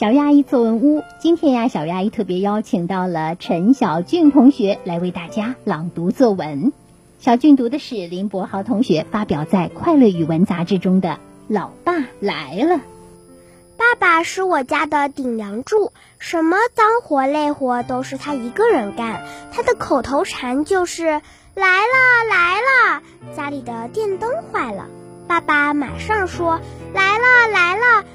[0.00, 6.72] 小鱼阿姨作文屋，今天呀，小鱼阿姨特别邀请到了陈小俊同学来为大家朗读作文。
[7.18, 11.08] 小俊读的是林博豪同学发表在《快乐语文》杂志中的
[11.48, 12.76] 《老爸来了》。
[13.76, 19.22] 爸爸是我家的顶梁柱，什么脏活累活都是他一个人干。
[19.52, 21.04] 他的口头禅就是
[21.54, 23.02] “来了来了”。
[23.36, 24.86] 家里的电灯坏了，
[25.28, 26.58] 爸爸马上说
[26.94, 28.06] “来了来了”。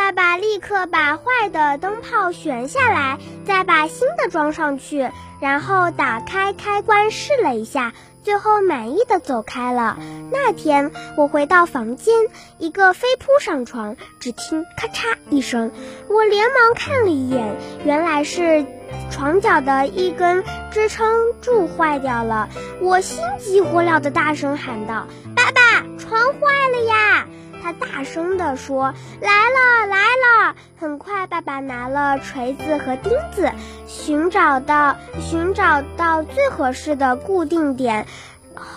[0.00, 5.10] 爸爸立刻把坏的灯泡旋下来，再把新的装上去，
[5.42, 9.98] 然后打开开关试了一下，最后满意的走开了。
[10.32, 12.14] 那天我回到房间，
[12.56, 15.70] 一个飞扑上床，只听咔嚓一声，
[16.08, 18.64] 我连忙看了一眼，原来是
[19.10, 22.48] 床脚的一根支撑柱坏掉了。
[22.80, 26.40] 我心急火燎的大声喊道：“爸爸，床坏
[26.72, 27.26] 了呀！”
[27.62, 33.50] 他大声地说：“来了，来了！”很快，爸爸拿了锤子和钉子，
[33.86, 38.06] 寻找到寻找到最合适的固定点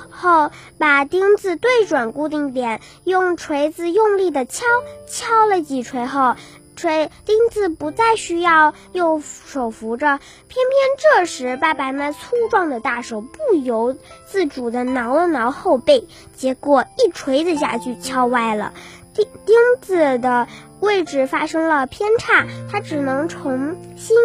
[0.09, 4.65] 后，把钉子对准固定点，用锤子用力的敲，
[5.07, 6.35] 敲了几锤后。
[6.75, 18.73] 锤钉子不再需要用手扶着，偏偏这时爸爸那粗壮的大手不由自主地挠了挠后背，结果一锤子下去敲歪了，
[19.13, 20.47] 钉钉子的
[20.79, 24.17] 位置发生了偏差，他只能重新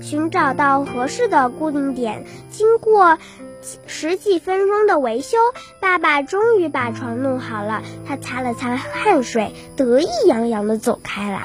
[0.00, 2.24] 寻找到合适的固定点。
[2.50, 3.18] 经过
[3.86, 5.36] 十几分钟的维修，
[5.80, 7.82] 爸爸终于把床弄好了。
[8.06, 11.40] 他擦了擦汗水，得意洋洋地走开了。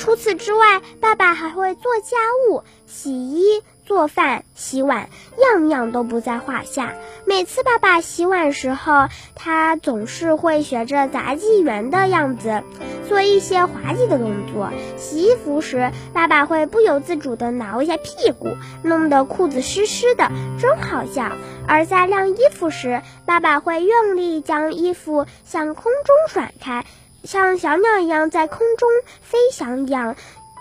[0.00, 2.16] 除此之外，爸爸还会做家
[2.48, 6.94] 务、洗衣、做饭、洗碗，样样都不在话下。
[7.26, 12.62] 每次爸爸洗碗时候，他总是会学着杂技员的样子，
[13.10, 14.70] 做一些滑稽的动作。
[14.96, 21.30] 洗衣服时，爸爸会不由自主地挠一下屁股，弄得裤子湿湿的，真好笑。
[21.68, 26.86] 而在晾衣服时，爸爸会用力将衣服向空中甩开。
[27.24, 28.88] 像小鸟一样在空中
[29.20, 30.16] 飞翔一样，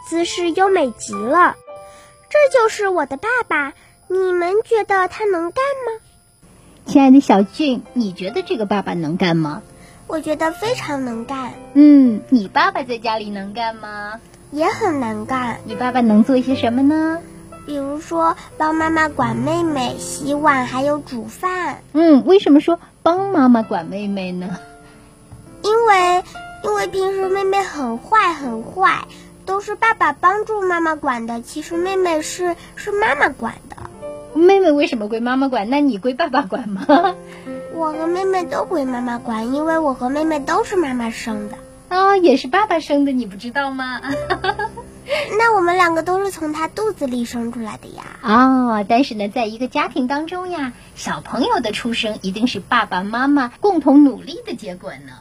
[0.07, 1.55] 姿势优美极了。
[2.29, 3.73] 这就是我的爸爸，
[4.07, 6.01] 你们觉得他能干吗？
[6.85, 9.61] 亲爱的小俊，你觉得这个爸爸能干吗？
[10.07, 11.53] 我觉得非常能干。
[11.73, 14.19] 嗯，你爸爸在家里能干吗？
[14.51, 15.59] 也很能干。
[15.65, 17.19] 你爸爸能做一些什么呢？
[17.65, 21.83] 比如说帮妈妈管妹妹、洗碗，还有煮饭。
[21.93, 24.59] 嗯，为什么说帮妈妈管妹妹呢？
[25.63, 26.23] 因为。
[26.63, 29.07] 因为平时妹妹很坏很坏，
[29.45, 31.41] 都是爸爸帮助妈妈管的。
[31.41, 33.77] 其实妹妹是是妈妈管的。
[34.33, 35.69] 妹妹为什么归妈妈管？
[35.69, 36.85] 那你归爸爸管吗？
[37.73, 41.57] 我和妹妹都归妈妈管，因为我和妹妹都是妈妈生的。
[41.89, 44.01] 哦，也是爸爸生的，你不知道吗？
[45.39, 48.03] 那我们两个都是从他肚子里生出来的呀。
[48.21, 55.13] 哦，但是呢，在一个家庭当中呀，小朋友的出生一定是爸爸妈妈共同努力的结果呢。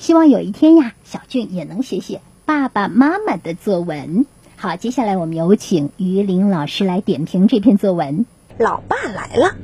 [0.00, 4.24] 希望有一天呀，小俊也能写写爸爸妈妈的作文。
[4.56, 8.24] 好，接下来我们有请于林老师来点评这篇作文。
[8.56, 9.56] 老爸来了，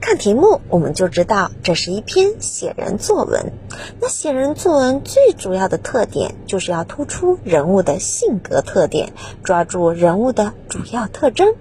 [0.00, 3.52] 看题目我们就知道这是一篇写人作文。
[4.00, 9.12] 那写人作文最主要的特点就是要突出人物的性格特点，
[9.44, 11.54] 抓住人物的主要特征。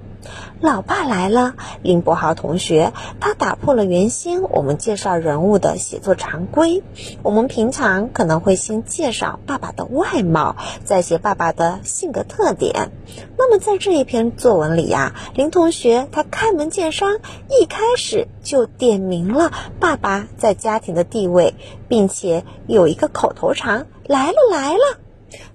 [0.62, 6.84] 老爸来了，林博豪同学，他打破了原先我们介绍人物的写作常规。
[7.24, 12.92] 我们平常可能会先介绍爸爸的外貌，再写爸爸的性格特点。
[13.38, 17.20] 那么在这一篇作文里呀，林同学他开门见山，
[17.50, 21.54] 一开始就点明了爸爸在家庭的地位，
[21.88, 25.00] 并且有一个口头禅：来了来了。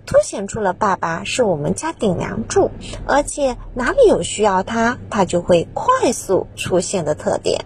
[0.07, 2.71] 凸显出了爸爸是我们家顶梁柱，
[3.07, 7.65] 而且哪里有需要他，他就会快速出现的特点。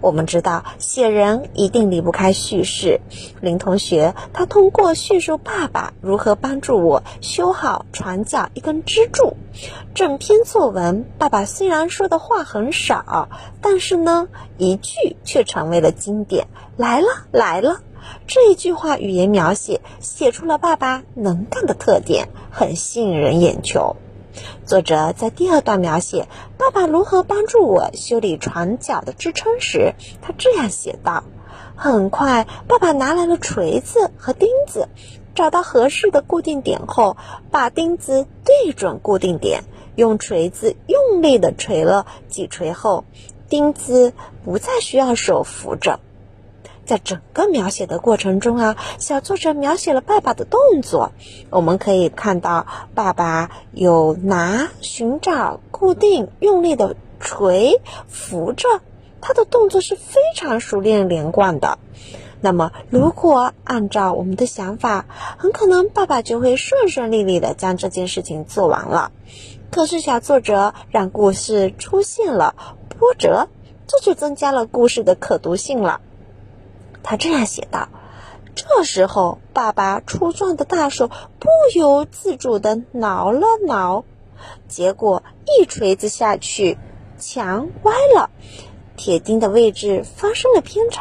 [0.00, 3.00] 我们知道写人一定离不开叙事，
[3.40, 9.36] 林同学他通过叙述爸爸如何帮助我修好床脚一根支柱。
[9.94, 13.28] 整篇作文，爸爸虽然说的话很少，
[13.60, 16.46] 但是呢，一句却成为了经典。
[16.76, 17.80] 来了来了。
[18.26, 23.96] 这一句话语言描写写出了爸爸能干的特点，很吸引人眼球。
[24.64, 31.24] 作者在第二段描写爸爸如何帮助我修理床脚的支撑时，他这样写道
[31.74, 34.88] ：“很快，爸爸拿来了锤子和钉子，
[35.34, 37.16] 找到合适的固定点后，
[37.50, 39.64] 把钉子对准固定点，
[39.96, 43.04] 用锤子用力地锤了几锤后，
[43.48, 44.12] 钉子
[44.44, 45.98] 不再需要手扶着。”
[46.90, 51.12] 在整个描写的过程中啊，小作者描写了爸爸的动作。
[51.50, 52.66] 我们可以看到，
[52.96, 58.66] 爸爸有拿、寻找、固定、用力的锤、扶着，
[59.20, 61.78] 他的动作是非常熟练连贯的。
[62.40, 65.06] 那么，如果按照我们的想法，
[65.38, 69.12] 很可能爸爸就会顺顺利利的将这件事情做完了。
[69.70, 72.56] 可是，小作者让故事出现了
[72.88, 73.46] 波折，
[73.86, 76.00] 这就增加了故事的可读性了。
[77.02, 77.88] 他这样写道
[78.54, 84.04] ：“这时候，爸爸粗壮的大手不由自主的挠了挠，
[84.68, 86.78] 结果一锤子下去，
[87.18, 88.30] 墙歪了，
[88.96, 91.00] 铁钉的位置发生了偏差。”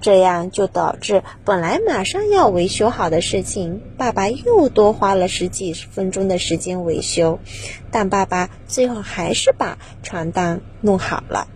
[0.00, 7.38] 这样就导致本来马上要维修好的事情，爸爸又多花了十几分钟的时间维修，
[7.90, 11.48] 但爸爸最后还是把床单弄好了。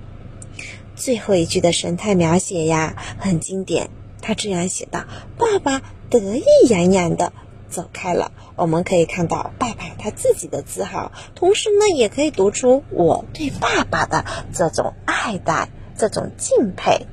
[0.99, 3.89] 最后一句的神态描写呀，很经典。
[4.21, 5.05] 他这样写道
[5.39, 5.81] ：“爸爸
[6.11, 7.33] 得意洋洋的
[7.71, 17.07] 走开了。”我们可以看到爸爸他自己的自豪，同时呢，也可以读出我对爸爸的这种爱戴、这种敬佩。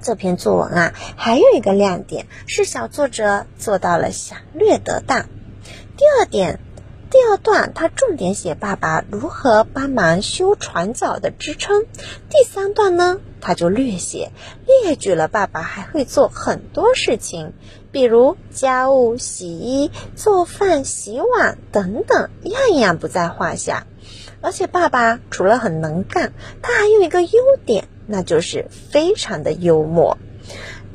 [0.00, 5.26] 这篇作文啊，还有一个亮点是小作者做到了详略得当。
[5.96, 6.60] 第二点，
[7.18, 11.84] 第二段他重点写爸爸如何帮忙修床脚的支撑。
[12.30, 14.30] 第三段呢，他就略写
[14.84, 17.54] 列举了爸爸还会做很多事情，
[17.90, 23.88] 比如家务、洗衣、做饭、洗碗等等，样样不在话下。
[24.40, 26.32] 而且爸爸除了很能干，
[26.62, 27.30] 他还有一个优
[27.66, 27.88] 点。
[28.06, 30.18] 那就是非常的幽默，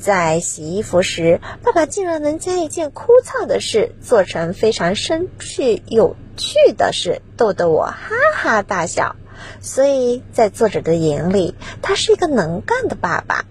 [0.04, 7.96] 在洗衣服时，爸爸竟然能将一件枯燥的事做成非常生趣有趣的事，逗得我哈
[8.34, 9.16] 哈大笑。
[9.62, 13.46] 所以在作者的眼里，他是一个能干的爸爸。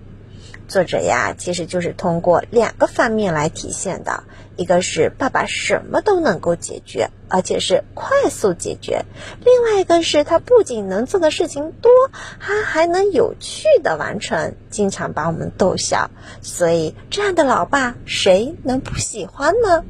[0.68, 4.24] 作者呀，其实就是通过两个方面来体现的。
[4.56, 9.04] 一个是爸爸什么都能够解决，而且是快速解决；
[9.44, 11.92] 另外一个是他不仅能做的事情多，
[12.40, 16.12] 他还能有趣的完成，经常把我们逗笑。
[16.44, 19.84] 所以这样的老爸，谁能不喜欢呢？